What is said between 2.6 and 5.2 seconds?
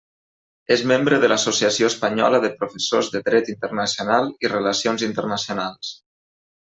Professors de Dret Internacional i Relacions